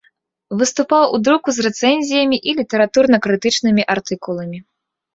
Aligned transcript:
Выступаў 0.61 1.03
у 1.17 1.19
друку 1.25 1.47
з 1.59 1.67
рэцэнзіямі 1.67 2.37
і 2.49 2.57
літаратурна-крытычнымі 2.63 3.89
артыкуламі. 3.99 4.69